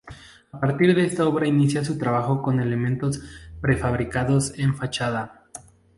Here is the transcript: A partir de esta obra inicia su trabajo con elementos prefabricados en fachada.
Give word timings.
A 0.51 0.59
partir 0.59 0.95
de 0.95 1.05
esta 1.05 1.27
obra 1.27 1.45
inicia 1.45 1.85
su 1.85 1.99
trabajo 1.99 2.41
con 2.41 2.59
elementos 2.59 3.21
prefabricados 3.61 4.51
en 4.57 4.73
fachada. 4.75 5.45